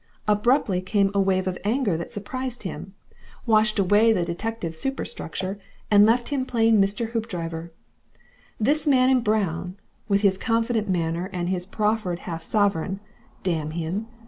[0.27, 2.95] Abruptly came a wave of anger that surprised him,
[3.45, 5.59] washed away the detective superstructure,
[5.91, 7.11] and left him plain Mr.
[7.11, 7.69] Hoopdriver.
[8.59, 9.77] This man in brown,
[10.07, 12.99] with his confident manner, and his proffered half sovereign
[13.43, 14.07] (damn him!)